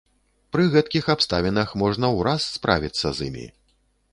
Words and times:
Пры 0.55 0.63
гэткіх 0.75 1.09
абставінах 1.15 1.75
можна 1.81 2.09
ўраз 2.17 2.41
справіцца 2.55 3.07
з 3.19 3.29
імі. 3.29 3.45